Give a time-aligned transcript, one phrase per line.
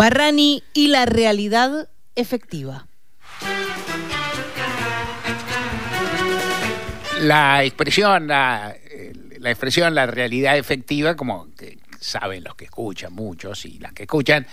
[0.00, 2.86] Barrani y la realidad efectiva.
[7.20, 9.12] La expresión, la, eh,
[9.44, 11.48] expresión, la realidad efectiva, como
[12.00, 14.46] saben los que escuchan, muchos, y las que escuchan,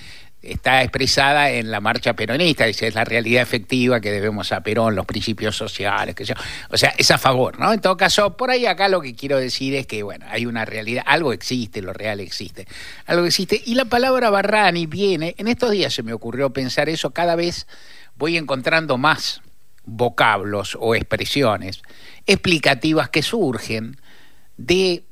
[0.48, 4.96] está expresada en la marcha peronista, dice, es la realidad efectiva que debemos a Perón,
[4.96, 6.24] los principios sociales, que
[6.70, 7.74] o sea, es a favor, ¿no?
[7.74, 10.66] En todo caso, por ahí acá lo que quiero decir es que, bueno, hay una
[10.66, 12.66] realidad, algo existe, lo real existe,
[13.06, 17.12] algo existe, y la palabra Barrani viene, en estos días se me ocurrió pensar eso,
[17.12, 17.68] cada vez
[18.16, 19.42] voy encontrando más
[19.84, 21.82] vocablos o expresiones
[22.26, 24.00] explicativas que surgen
[24.58, 25.04] de,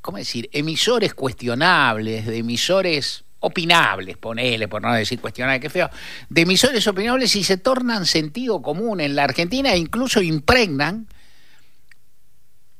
[0.00, 5.90] ¿cómo decir?, emisores cuestionables, de emisores opinables, ponele, por no decir cuestionables, qué feo,
[6.28, 11.06] de emisores opinables y se tornan sentido común en la Argentina e incluso impregnan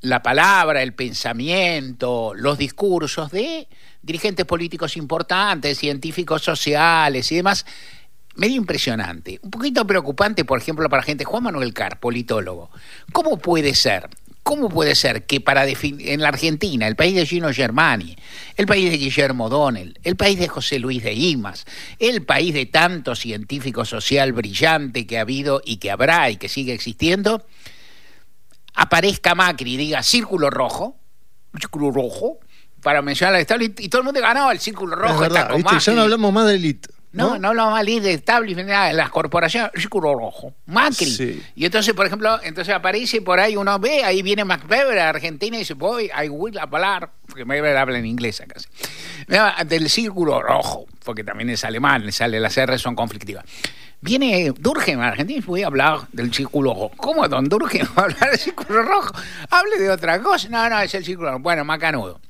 [0.01, 3.69] la palabra, el pensamiento, los discursos de
[4.03, 7.65] dirigentes políticos importantes, científicos sociales y demás.
[8.37, 9.39] Medio impresionante.
[9.43, 11.25] Un poquito preocupante, por ejemplo, para gente.
[11.25, 12.71] Juan Manuel Carr, politólogo.
[13.13, 14.09] ¿Cómo puede ser
[14.45, 18.15] ¿Cómo puede ser que para en la Argentina, el país de Gino Germani,
[18.57, 21.65] el país de Guillermo Donnell, el país de José Luis de Imas,
[21.99, 26.51] el país de tanto científico social brillante que ha habido y que habrá y que
[26.51, 27.47] sigue existiendo,
[28.75, 30.99] aparezca Macri y diga círculo rojo,
[31.59, 32.39] círculo rojo,
[32.83, 35.27] para mencionar la estable y todo el mundo ganaba el círculo rojo.
[35.79, 36.91] ya no hablamos más de élite.
[37.15, 41.43] No, no, hablamos mal de establishment, las corporaciones, círculo rojo, Macri.
[41.55, 45.11] Y entonces, por ejemplo, entonces aparece por ahí, uno ve, ahí viene Mac Weber a
[45.11, 48.67] Argentina y dice, voy, I will hablar, porque Weber habla en inglés casi,
[49.67, 53.45] del círculo rojo, porque también es alemán, sale, las R son conflictivas.
[54.01, 56.91] Viene Durgen a Argentina y voy a hablar del círculo rojo.
[56.97, 59.15] ¿Cómo, don Durgen, va a hablar del círculo rojo?
[59.49, 60.49] Hable de otra cosa.
[60.51, 61.43] No, no, es el círculo rojo.
[61.43, 62.21] Bueno, macanudo.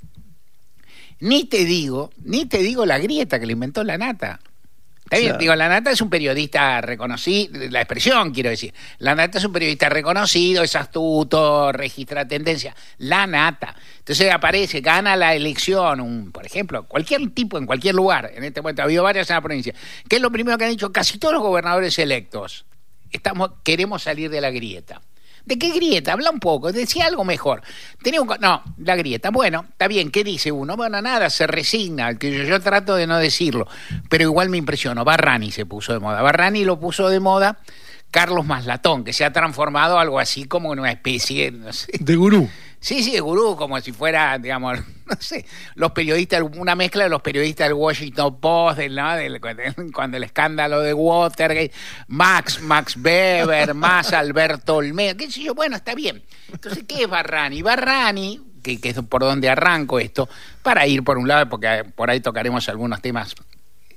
[1.19, 4.39] Ni te digo, ni te digo la grieta que le inventó la nata.
[5.15, 9.39] Está bien, digo, la Nata es un periodista reconocido, la expresión quiero decir, la Nata
[9.39, 13.75] es un periodista reconocido, es astuto, registra tendencia, la Nata.
[13.99, 18.61] Entonces aparece, gana la elección, un, por ejemplo, cualquier tipo en cualquier lugar, en este
[18.61, 18.83] momento.
[18.83, 19.75] Ha habido varias en la provincia,
[20.09, 22.67] que es lo primero que han dicho casi todos los gobernadores electos,
[23.11, 25.01] estamos, queremos salir de la grieta.
[25.45, 26.13] ¿De qué grieta?
[26.13, 27.63] Habla un poco, decía algo mejor.
[28.03, 28.29] Tenía un...
[28.41, 29.31] No, la grieta.
[29.31, 30.77] Bueno, está bien, ¿qué dice uno?
[30.77, 33.67] Bueno, nada, se resigna, que yo, trato de no decirlo,
[34.09, 35.05] pero igual me impresionó.
[35.05, 36.23] Barrani se puso de moda.
[36.23, 37.59] Barrani lo puso de moda
[38.11, 41.53] Carlos Maslatón, que se ha transformado algo así como en una especie,
[41.99, 42.49] De gurú.
[42.85, 47.23] Sí, sí, gurú, como si fuera, digamos, no sé, los periodistas, una mezcla de los
[47.23, 49.17] periodistas del Washington Post, ¿no?
[49.17, 49.41] del,
[49.95, 51.73] cuando el escándalo de Watergate,
[52.09, 56.23] Max, Max Weber, más Alberto Olmedo, qué sé yo, bueno, está bien.
[56.53, 57.63] Entonces, ¿qué es Barrani?
[57.63, 60.29] Barrani, que, que es por donde arranco esto,
[60.63, 63.35] para ir por un lado, porque por ahí tocaremos algunos temas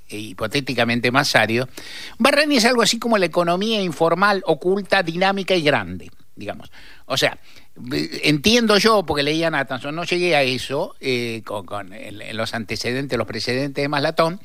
[0.08, 1.68] eh, hipotéticamente más áridos,
[2.16, 6.72] Barrani es algo así como la economía informal, oculta, dinámica y grande, digamos.
[7.04, 7.36] O sea,
[8.22, 11.90] entiendo yo, porque leía Nathanson, no llegué a eso eh, con,
[12.32, 14.40] los antecedentes, los precedentes de Maslatón,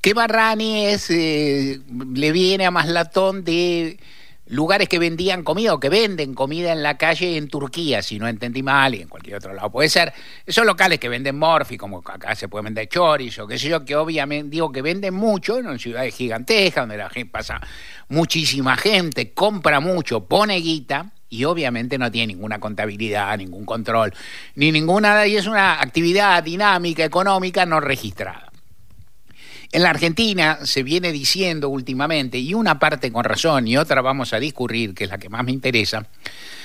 [0.00, 1.80] que Barrani es, eh,
[2.14, 3.98] le viene a Maslatón de
[4.46, 8.28] lugares que vendían comida o que venden comida en la calle en Turquía, si no
[8.28, 9.70] entendí mal, y en cualquier otro lado.
[9.70, 10.12] Puede ser
[10.44, 13.96] esos locales que venden morfi, como acá se puede vender chorizo, qué sé yo, que
[13.96, 17.60] obviamente digo que venden mucho en ciudades gigantescas, donde la gente pasa
[18.08, 24.14] muchísima gente, compra mucho, pone guita y obviamente no tiene ninguna contabilidad, ningún control,
[24.54, 28.52] ni ninguna, y es una actividad dinámica, económica no registrada.
[29.72, 34.32] En la Argentina se viene diciendo últimamente, y una parte con razón y otra vamos
[34.32, 36.06] a discurrir, que es la que más me interesa,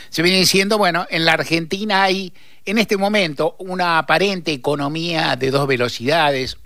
[0.10, 2.32] se viene diciendo, bueno, en la Argentina hay
[2.66, 6.58] en este momento una aparente economía de dos velocidades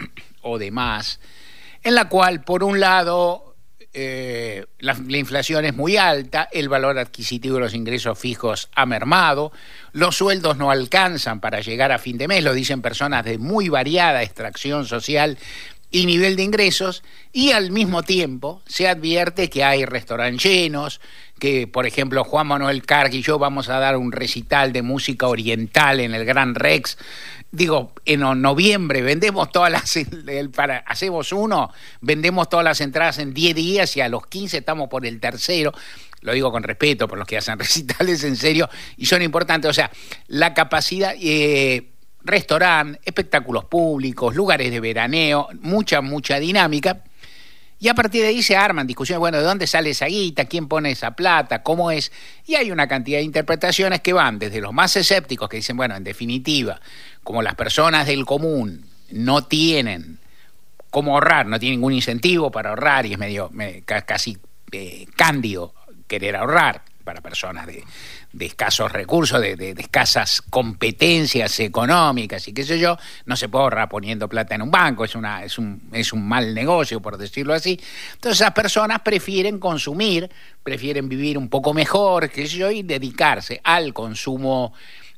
[0.42, 1.22] o de más,
[1.82, 3.53] en la cual, por un lado,
[3.96, 9.52] eh, la, inflación es muy alta, el valor adquisitivo de los ingresos fijos ha mermado,
[9.92, 13.70] los sueldos no alcanzan para llegar a fin de mes, lo dicen personas de muy
[13.70, 15.38] variada extracción social
[15.92, 21.00] y nivel de ingresos, y al mismo tiempo se advierte que hay restaurantes llenos,
[21.38, 25.28] que por ejemplo Juan Manuel Carg y yo vamos a dar un recital de música
[25.28, 26.98] oriental en el Gran Rex
[27.54, 30.00] digo, en noviembre vendemos todas las,
[30.54, 31.72] para, hacemos uno,
[32.02, 35.72] vendemos todas las entradas en 10 días y a los 15 estamos por el tercero.
[36.22, 39.70] Lo digo con respeto por los que hacen recitales en serio y son importantes.
[39.70, 39.92] O sea,
[40.28, 41.92] la capacidad, eh,
[42.24, 47.04] restaurante, espectáculos públicos, lugares de veraneo, mucha, mucha dinámica.
[47.84, 50.46] Y a partir de ahí se arman discusiones, bueno, ¿de dónde sale esa guita?
[50.46, 51.64] ¿Quién pone esa plata?
[51.64, 52.14] ¿Cómo es?
[52.46, 55.94] Y hay una cantidad de interpretaciones que van desde los más escépticos, que dicen, bueno,
[55.98, 56.80] en definitiva,
[57.26, 60.20] como las personas del común no tienen
[60.92, 64.38] cómo ahorrar, no tiene ningún incentivo para ahorrar y es medio me- ca- casi
[64.72, 65.74] eh, cándido
[66.08, 67.84] querer ahorrar para personas de,
[68.40, 74.28] escasos recursos, de, escasas competencias económicas y qué sé yo, no se puede ahorrar poniendo
[74.28, 77.80] plata en un banco, es, es, un, es un mal negocio, por decirlo así.
[78.14, 80.30] Entonces esas personas prefieren consumir,
[80.64, 84.74] prefieren vivir un poco mejor, qué sé yo, y dedicarse al consumo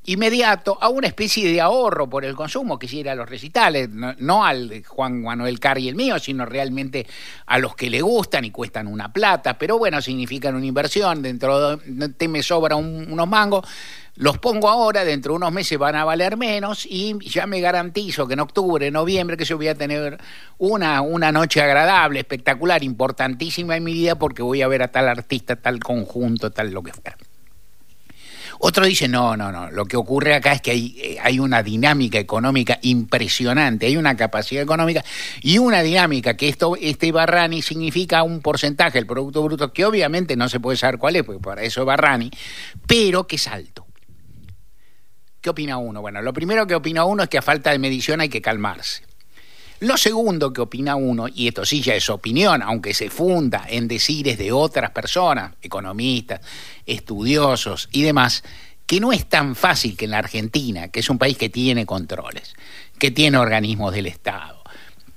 [0.05, 3.89] inmediato a una especie de ahorro por el consumo, que si era a los recitales,
[3.89, 7.07] no, al Juan Manuel Carr y el mío, sino realmente
[7.47, 11.77] a los que le gustan y cuestan una plata, pero bueno, significan una inversión, dentro
[11.77, 13.67] de te me sobra un- unos mangos,
[14.17, 18.27] los pongo ahora, dentro de unos meses van a valer menos y ya me garantizo
[18.27, 20.17] que en octubre, noviembre, que yo voy a tener
[20.57, 25.09] una, una noche agradable, espectacular, importantísima en mi vida porque voy a ver a tal
[25.09, 27.17] artista, tal conjunto, tal lo que fuera.
[28.59, 31.63] Otro dice, no, no, no, lo que ocurre acá es que hay, eh, hay una
[31.63, 35.03] dinámica económica impresionante, hay una capacidad económica
[35.41, 40.35] y una dinámica que esto, este Barrani significa un porcentaje del Producto Bruto que obviamente
[40.35, 42.31] no se puede saber cuál es, porque para eso es Barrani,
[42.87, 43.85] pero que es alto.
[45.41, 46.01] ¿Qué opina uno?
[46.01, 49.03] Bueno, lo primero que opina uno es que a falta de medición hay que calmarse.
[49.81, 53.87] Lo segundo que opina uno, y esto sí ya es opinión, aunque se funda en
[53.87, 56.41] decires de otras personas, economistas,
[56.85, 58.43] estudiosos y demás,
[58.85, 61.85] que no es tan fácil que en la Argentina, que es un país que tiene
[61.85, 62.53] controles,
[62.97, 64.63] que tiene organismos del Estado,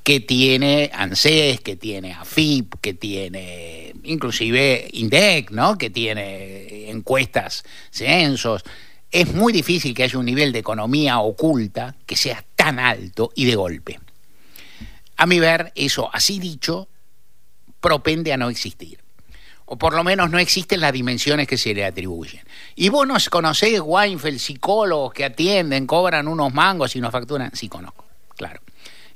[0.02, 5.76] que tiene ANSES, que tiene AFIP, que tiene inclusive INDEC, ¿no?
[5.76, 8.64] que tiene encuestas, censos.
[9.10, 13.44] Es muy difícil que haya un nivel de economía oculta que sea tan alto y
[13.44, 14.00] de golpe.
[15.18, 16.88] A mi ver, eso así dicho,
[17.80, 19.00] propende a no existir.
[19.66, 22.42] O por lo menos no existen las dimensiones que se le atribuyen.
[22.74, 27.50] Y vos no conocés Weinfeld, psicólogos que atienden, cobran unos mangos y nos facturan.
[27.54, 28.04] Sí, conozco,
[28.36, 28.60] claro.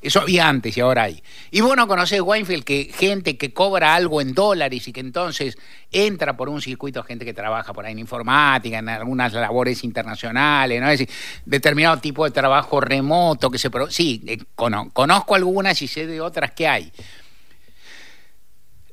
[0.02, 1.22] Eso había antes y ahora hay.
[1.52, 5.56] Y vos no conocés Weinfeld, que gente que cobra algo en dólares y que entonces
[5.92, 10.80] entra por un circuito, gente que trabaja por ahí en informática, en algunas labores internacionales,
[10.82, 10.90] ¿no?
[10.90, 11.06] Es
[11.46, 13.70] determinado tipo de trabajo remoto que se...
[13.90, 16.92] Sí, eh, cono- conozco algunas y sé de otras que hay.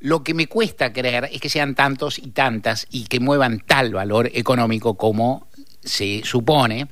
[0.01, 3.93] Lo que me cuesta creer es que sean tantos y tantas y que muevan tal
[3.93, 5.47] valor económico como
[5.83, 6.87] se supone.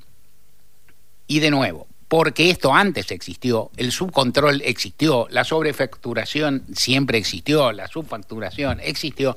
[1.28, 7.88] Y de nuevo, porque esto antes existió, el subcontrol existió, la sobrefacturación siempre existió, la
[7.88, 9.36] subfacturación existió.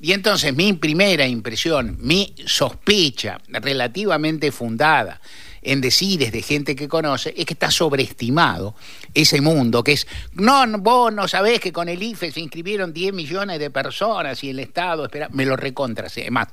[0.00, 5.20] Y entonces mi primera impresión, mi sospecha relativamente fundada
[5.62, 8.74] en decires de gente que conoce, es que está sobreestimado
[9.14, 13.12] ese mundo, que es, no, vos no sabés que con el IFE se inscribieron 10
[13.14, 16.08] millones de personas y el Estado espera, me lo recontra.
[16.08, 16.48] Además,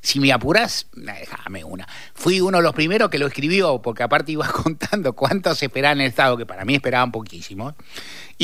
[0.00, 1.86] si me apurás, déjame una.
[2.14, 6.08] Fui uno de los primeros que lo escribió, porque aparte iba contando cuántos esperaban el
[6.08, 7.74] Estado, que para mí esperaban poquísimos,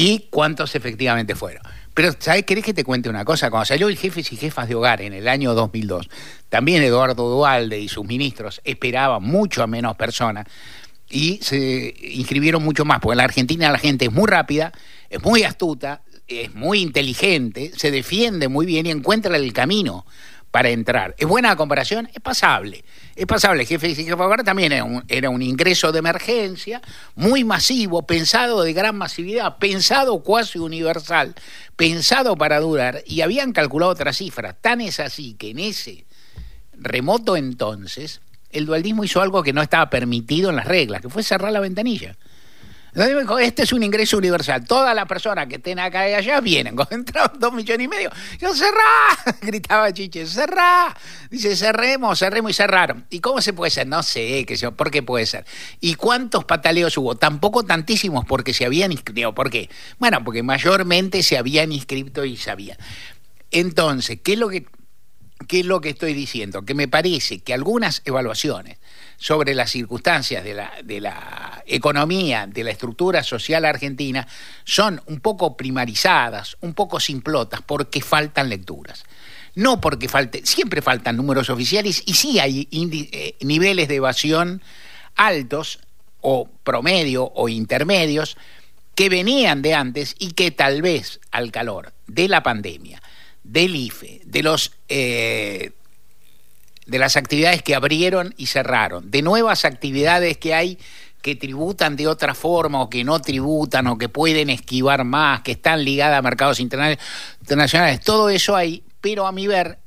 [0.00, 1.62] y cuántos efectivamente fueron.
[1.92, 2.44] Pero, ¿sabes?
[2.44, 3.50] ¿Querés que te cuente una cosa?
[3.50, 6.08] Cuando salió el Jefes y Jefas de Hogar en el año 2002,
[6.48, 10.46] también Eduardo Dualde y sus ministros esperaban mucho a menos personas
[11.10, 14.72] y se inscribieron mucho más, porque en la Argentina la gente es muy rápida,
[15.10, 20.06] es muy astuta, es muy inteligente, se defiende muy bien y encuentra el camino
[20.50, 21.14] para entrar.
[21.18, 22.08] ¿Es buena la comparación?
[22.14, 22.84] Es pasable.
[23.20, 23.64] Es pasable.
[23.64, 26.80] El jefe y hogar también era un, era un ingreso de emergencia
[27.16, 31.34] muy masivo, pensado de gran masividad, pensado cuasi universal,
[31.76, 34.54] pensado para durar, y habían calculado otra cifra.
[34.54, 36.06] Tan es así que en ese
[36.72, 38.22] remoto entonces,
[38.52, 41.60] el dualdismo hizo algo que no estaba permitido en las reglas, que fue cerrar la
[41.60, 42.16] ventanilla.
[42.92, 44.64] Este es un ingreso universal.
[44.64, 46.76] Todas las personas que estén acá y allá vienen.
[46.90, 50.96] Entraron dos millones y medio, yo cerrá, gritaba Chiche, cerrá.
[51.30, 53.06] Dice, cerremos, cerremos y cerraron.
[53.10, 53.86] ¿Y cómo se puede ser?
[53.86, 55.44] No sé, qué sé ¿por qué puede ser?
[55.80, 57.14] ¿Y cuántos pataleos hubo?
[57.14, 59.34] Tampoco tantísimos porque se habían inscrito.
[59.34, 59.68] ¿Por qué?
[59.98, 62.76] Bueno, porque mayormente se habían inscrito y sabían.
[63.50, 64.66] Entonces, ¿qué es lo que
[65.48, 66.62] ¿Qué es lo que estoy diciendo?
[66.62, 68.78] Que me parece que algunas evaluaciones
[69.16, 74.26] sobre las circunstancias de la, economía, de la estructura social argentina,
[74.64, 79.04] son un poco primarizadas, un poco simplotas, porque faltan lecturas.
[79.54, 84.62] No porque falte, siempre faltan números oficiales y sí hay eh, niveles de evasión
[85.16, 85.80] altos
[86.20, 88.36] o promedio o intermedios
[88.94, 93.02] que venían de antes y que tal vez al calor de la pandemia,
[93.50, 95.72] del IFE, de los eh,
[96.86, 100.78] de las actividades que abrieron y cerraron, de nuevas actividades que hay
[101.22, 105.52] que tributan de otra forma o que no tributan o que pueden esquivar más, que
[105.52, 106.98] están ligadas a mercados interna-
[107.40, 109.78] internacionales, todo eso hay, pero a mi ver,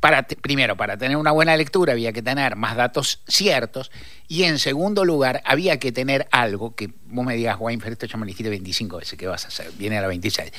[0.00, 3.90] para primero, para tener una buena lectura había que tener más datos ciertos
[4.26, 8.16] y en segundo lugar había que tener algo que vos me digas, Weinfeld, esto ya
[8.16, 9.70] me dijiste 25 veces, ¿qué vas a hacer?
[9.72, 10.52] Viene a la 26.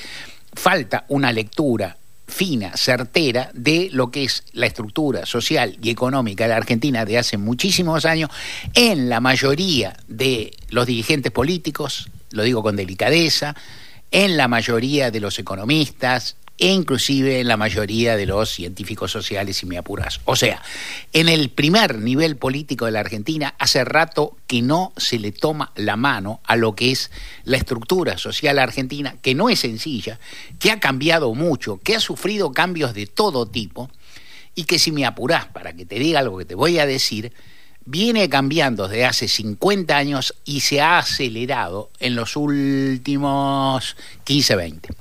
[0.52, 6.50] Falta una lectura fina, certera de lo que es la estructura social y económica de
[6.50, 8.30] la Argentina de hace muchísimos años
[8.74, 13.54] en la mayoría de los dirigentes políticos, lo digo con delicadeza,
[14.10, 19.56] en la mayoría de los economistas e inclusive en la mayoría de los científicos sociales,
[19.56, 20.20] si me apuras.
[20.26, 20.62] O sea,
[21.14, 25.72] en el primer nivel político de la Argentina, hace rato que no se le toma
[25.74, 27.10] la mano a lo que es
[27.44, 30.20] la estructura social argentina, que no es sencilla,
[30.58, 33.90] que ha cambiado mucho, que ha sufrido cambios de todo tipo,
[34.54, 37.32] y que si me apurás para que te diga algo que te voy a decir,
[37.86, 44.99] viene cambiando desde hace 50 años y se ha acelerado en los últimos 15, 20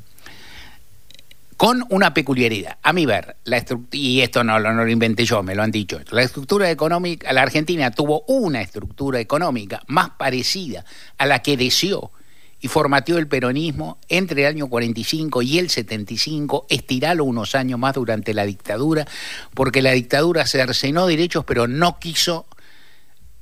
[1.60, 2.78] con una peculiaridad.
[2.84, 3.62] A mi ver, la
[3.92, 6.00] y esto no, lo- no lo inventé yo, me lo han dicho.
[6.12, 10.86] La estructura económica, la Argentina tuvo una estructura económica más parecida
[11.18, 12.13] a la que deseó
[12.62, 17.94] y formateó el peronismo entre el año 45 y el 75, estiralo unos años más
[17.96, 19.06] durante la dictadura,
[19.54, 22.46] porque la dictadura cercenó derechos, pero no quiso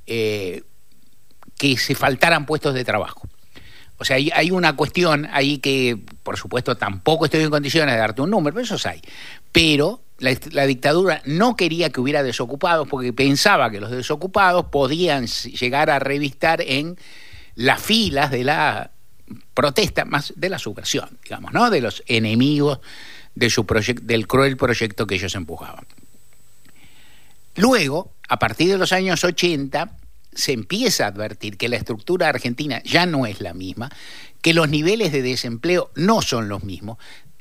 [0.06, 0.64] eh,
[1.56, 3.28] que se faltaran puestos de trabajo.
[3.98, 8.22] O sea, hay, una cuestión ahí que, por supuesto, tampoco estoy en condiciones de darte
[8.22, 9.02] un número, pero esos hay.
[9.50, 15.90] Pero la, dictadura no quería que hubiera desocupados porque pensaba que los desocupados podían llegar
[15.90, 16.96] a revistar en
[17.56, 18.92] las filas de la
[19.52, 21.68] protesta, más de la subversión, digamos, ¿no?
[21.68, 22.78] De los enemigos
[23.34, 23.66] de su
[24.02, 25.86] del cruel proyecto que ellos empujaban.
[27.56, 29.90] Luego, a partir de los años 80,
[30.38, 33.90] se empieza a advertir que la estructura argentina ya no es la misma,
[34.40, 36.96] que los niveles de desempleo no son los mismos.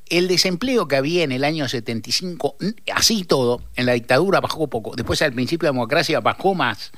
[0.09, 4.67] El desempleo que había en el año 75, n- así todo, en la dictadura bajó
[4.67, 6.91] poco, después al principio de la democracia bajó más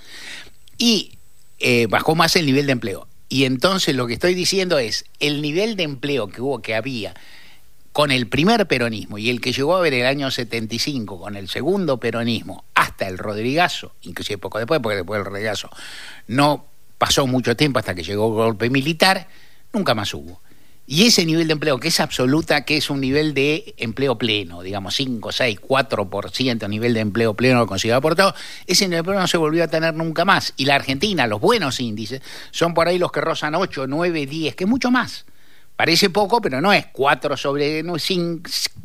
[0.77, 1.11] y
[1.59, 3.07] eh, bajó más el nivel de empleo.
[3.27, 7.13] Y entonces lo que estoy diciendo es, el nivel de empleo que hubo, que había
[7.91, 11.49] con el primer peronismo y el que llegó a ver el año 75 con el
[11.49, 15.69] segundo peronismo hasta el Rodrigazo, inclusive poco después, porque después del Rodrigazo
[16.27, 16.65] no
[16.97, 19.27] pasó mucho tiempo hasta que llegó el golpe militar,
[19.73, 20.41] nunca más hubo.
[20.91, 24.63] Y ese nivel de empleo, que es absoluta, que es un nivel de empleo pleno,
[24.63, 28.17] digamos 5, 6, 4% nivel de empleo pleno considerado por
[28.65, 30.53] ese nivel de empleo no se volvió a tener nunca más.
[30.57, 34.55] Y la Argentina, los buenos índices, son por ahí los que rozan 8, 9, 10,
[34.55, 35.25] que es mucho más.
[35.79, 37.85] Parece poco, pero no es 4 sobre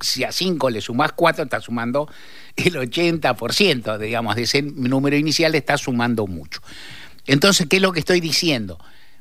[0.01, 2.09] si a 5 le sumás 4, está sumando
[2.55, 6.61] el 80%, digamos, de ese número inicial está sumando mucho.
[7.27, 8.79] Entonces, ¿qué es lo que estoy diciendo?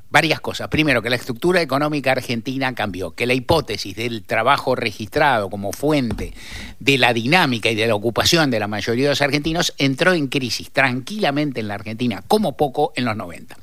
[0.08, 0.68] Varias cosas.
[0.68, 6.32] Primero, que la estructura económica argentina cambió, que la hipótesis del trabajo registrado como fuente
[6.78, 10.28] de la dinámica y de la ocupación de la mayoría de los argentinos entró en
[10.28, 13.56] crisis tranquilamente en la Argentina, como poco en los 90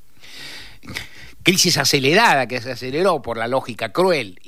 [1.44, 4.40] crisis acelerada que se aceleró por la lógica cruel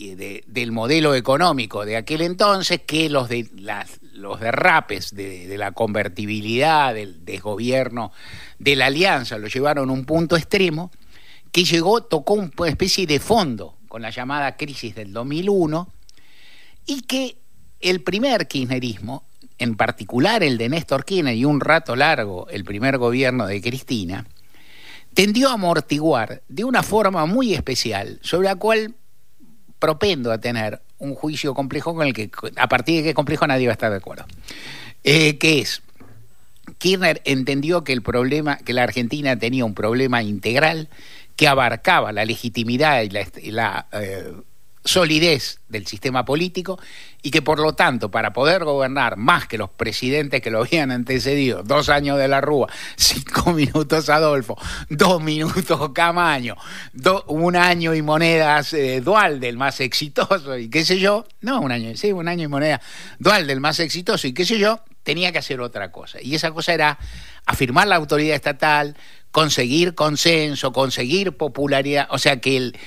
[0.48, 5.72] del modelo económico de aquel entonces, que los, de, las- los derrapes de, de la
[5.72, 8.12] convertibilidad, del desgobierno,
[8.60, 10.92] de la alianza, lo llevaron a un punto extremo,
[11.52, 15.88] que llegó, tocó una especie de fondo con la llamada crisis del 2001,
[16.86, 17.38] y que
[17.80, 19.24] el primer kirchnerismo,
[19.58, 24.26] en particular el de Néstor Kirchner y un rato largo el primer gobierno de Cristina,
[25.14, 28.96] tendió a amortiguar de una forma muy especial, sobre la cual
[29.80, 33.68] propendo a tener un juicio complejo con el que, a partir de qué complejo nadie
[33.68, 34.26] va a estar de acuerdo.
[35.04, 35.82] Eh, que es,
[36.78, 40.90] Kirchner entendió que el problema, que la Argentina tenía un problema integral
[41.36, 44.34] que abarcaba la legitimidad y la, eh,
[44.86, 46.80] solidez del sistema político
[47.22, 50.92] y que por lo tanto para poder gobernar más que los presidentes que lo habían
[50.92, 54.58] antecedido, dos años de la Rúa, cinco minutos Adolfo,
[54.90, 56.56] dos minutos Camaño,
[57.28, 61.72] un año y monedas eh, Dual del más exitoso y qué sé yo, no un
[61.72, 62.82] año, sí, un año y moneda
[63.20, 66.20] Dual del más exitoso y qué sé yo, tenía que hacer otra cosa.
[66.22, 66.98] Y esa cosa era
[67.46, 68.96] afirmar la autoridad estatal,
[69.32, 72.78] conseguir consenso, conseguir popularidad, o sea que el,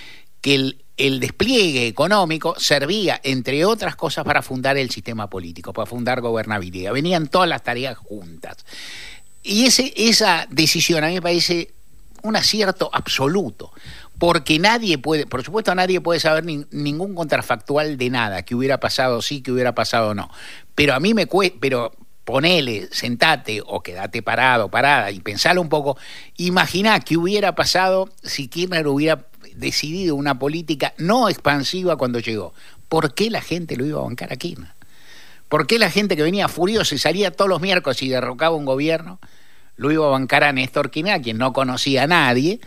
[0.40, 5.86] que el, el despliegue económico servía, entre otras cosas, para fundar el sistema político, para
[5.86, 6.92] fundar gobernabilidad.
[6.92, 8.56] Venían todas las tareas juntas.
[9.42, 11.74] Y ese, esa decisión a mí me parece
[12.22, 13.72] un acierto absoluto,
[14.18, 18.80] porque nadie puede, por supuesto nadie puede saber ni, ningún contrafactual de nada, que hubiera
[18.80, 20.30] pasado sí, que hubiera pasado no.
[20.74, 21.92] Pero a mí me cuesta, pero
[22.24, 25.96] ponele, sentate o quédate parado, parada y pensalo un poco,
[26.36, 29.26] imagina qué hubiera pasado si Kirchner hubiera
[29.56, 32.54] decidido una política no expansiva cuando llegó.
[32.88, 34.72] ¿Por qué la gente lo iba a bancar a Kirchner?
[35.48, 38.64] ¿Por qué la gente que venía furiosa y salía todos los miércoles y derrocaba un
[38.64, 39.18] gobierno?
[39.76, 42.60] Lo iba a bancar a Néstor Kirchner, a quien no conocía a nadie,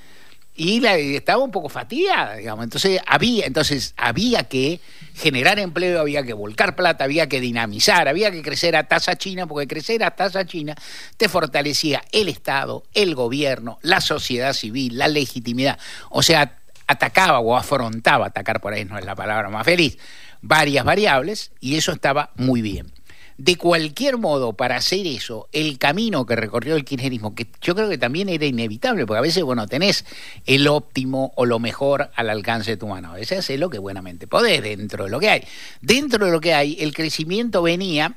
[0.60, 2.66] y estaba un poco fatigada, digamos.
[2.66, 4.82] Entonces había, entonces había que
[5.16, 9.48] generar empleo, había que volcar plata, había que dinamizar, había que crecer a tasa china,
[9.48, 10.76] porque crecer a tasa china
[11.16, 15.80] te fortalecía el Estado, el gobierno, la sociedad civil, la legitimidad.
[16.10, 16.59] O sea,
[16.90, 20.00] atacaba o afrontaba, atacar por ahí no es la palabra más feliz,
[20.42, 22.92] varias variables y eso estaba muy bien.
[23.38, 27.88] De cualquier modo, para hacer eso, el camino que recorrió el kirchnerismo, que yo creo
[27.88, 30.04] que también era inevitable, porque a veces, bueno, tenés
[30.48, 33.12] el óptimo o lo mejor al alcance de tu mano.
[33.12, 35.44] A veces haces lo que buenamente podés dentro de lo que hay.
[35.80, 38.16] Dentro de lo que hay, el crecimiento venía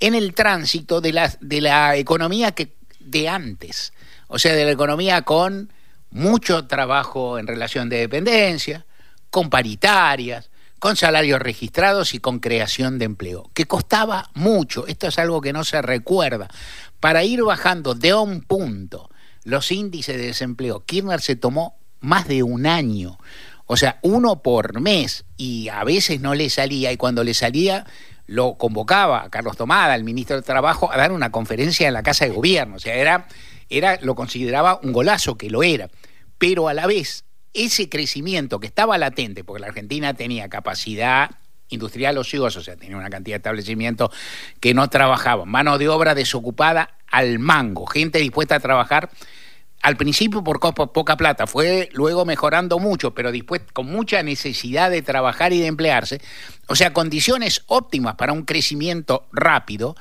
[0.00, 3.92] en el tránsito de la, de la economía que, de antes,
[4.28, 5.70] o sea, de la economía con
[6.12, 8.86] mucho trabajo en relación de dependencia,
[9.30, 15.18] con paritarias, con salarios registrados y con creación de empleo, que costaba mucho, esto es
[15.18, 16.48] algo que no se recuerda,
[17.00, 19.08] para ir bajando de un punto
[19.44, 20.84] los índices de desempleo.
[20.84, 23.18] Kirchner se tomó más de un año,
[23.66, 27.86] o sea, uno por mes, y a veces no le salía, y cuando le salía
[28.26, 32.02] lo convocaba a Carlos Tomada, el ministro de Trabajo, a dar una conferencia en la
[32.02, 33.26] Casa de Gobierno, o sea, era,
[33.78, 35.88] era lo consideraba un golazo, que lo era,
[36.38, 37.24] pero a la vez
[37.54, 41.30] ese crecimiento que estaba latente, porque la Argentina tenía capacidad
[41.68, 44.10] industrial ociosa, o sea, tenía una cantidad de establecimientos
[44.60, 49.10] que no trabajaban, mano de obra desocupada al mango, gente dispuesta a trabajar
[49.82, 55.02] al principio por poca plata, fue luego mejorando mucho, pero después con mucha necesidad de
[55.02, 56.20] trabajar y de emplearse,
[56.68, 59.96] o sea, condiciones óptimas para un crecimiento rápido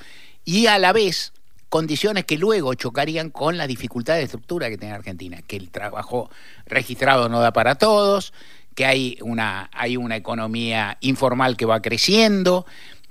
[0.45, 1.33] y a la vez
[1.71, 6.29] condiciones que luego chocarían con la dificultad de estructura que tiene Argentina, que el trabajo
[6.65, 8.33] registrado no da para todos,
[8.75, 12.65] que hay una, hay una economía informal que va creciendo,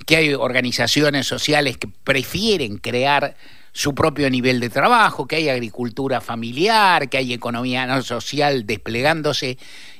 [0.05, 3.35] que hay organizaciones sociales que prefieren crear
[3.73, 9.59] su propio nivel de trabajo, que hay agricultura familiar, que hay economía no social desplegándose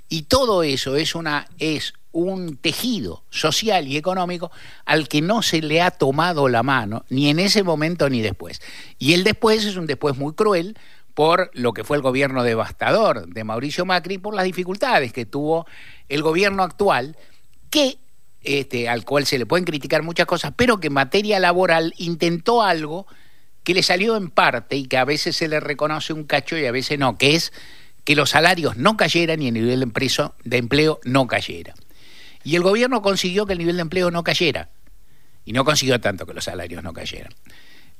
[0.09, 4.51] y todo eso es una es un tejido social y económico
[4.85, 8.61] al que no se le ha tomado la mano, ni en ese momento ni después.
[8.99, 10.77] Y el después es un después muy cruel
[11.15, 15.67] por lo que fue el gobierno devastador de Mauricio Macri, por las dificultades que tuvo
[16.09, 17.17] el gobierno actual,
[17.69, 17.99] que
[18.43, 22.63] este, al cual se le pueden criticar muchas cosas, pero que en materia laboral intentó
[22.63, 23.07] algo
[23.71, 26.67] que le salió en parte y que a veces se le reconoce un cacho y
[26.67, 27.53] a veces no, que es
[28.03, 31.75] que los salarios no cayeran y el nivel de, empleo no cayera.
[32.43, 34.71] Y el gobierno consiguió que el nivel de empleo no cayera.
[35.45, 37.33] Y no consiguió tanto que los salarios no cayeran.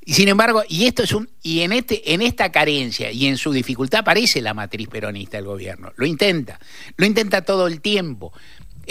[0.03, 3.37] Y sin embargo, y esto es un y en este en esta carencia y en
[3.37, 5.93] su dificultad aparece la matriz peronista del gobierno.
[5.95, 6.59] Lo intenta,
[6.97, 8.33] lo intenta todo el tiempo.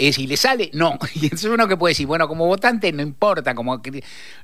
[0.01, 0.97] Es si le sale, no.
[1.13, 3.79] Y entonces uno que puede decir, bueno, como votante no importa, como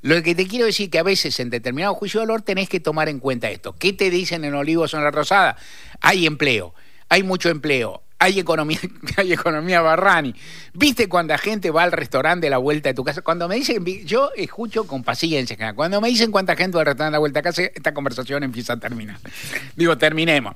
[0.01, 2.79] lo que te quiero decir que a veces en determinado juicio de valor tenés que
[2.79, 3.73] tomar en cuenta esto.
[3.73, 5.57] ¿Qué te dicen en Olivos o en la Rosada?
[5.99, 6.75] Hay empleo,
[7.09, 8.79] hay mucho empleo, hay economía,
[9.17, 10.35] hay economía Barrani.
[10.73, 13.23] ¿Viste cuando la gente va al restaurante de la vuelta de tu casa?
[13.23, 17.11] Cuando me dicen, yo escucho con paciencia, cuando me dicen cuánta gente va al restaurante
[17.11, 19.17] de la vuelta a casa, esta conversación empieza a terminar.
[19.75, 20.53] Digo, terminemos.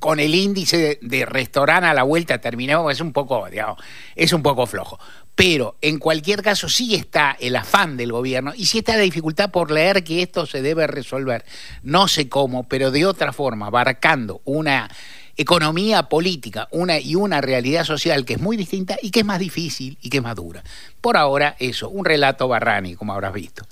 [0.00, 3.78] Con el índice de, restaurante a la vuelta terminemos, es un poco, digamos,
[4.16, 4.98] es un poco flojo.
[5.34, 9.50] Pero en cualquier caso sí está el afán del gobierno y sí está la dificultad
[9.50, 11.44] por leer que esto se debe resolver.
[11.82, 14.90] No sé cómo, pero de otra forma, abarcando una
[15.36, 19.38] economía política una y una realidad social que es muy distinta y que es más
[19.38, 20.62] difícil y que es más dura.
[21.00, 23.64] Por ahora, eso, un relato barrani, como habrás visto.